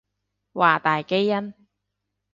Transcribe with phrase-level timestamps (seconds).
[0.53, 1.53] 華大基因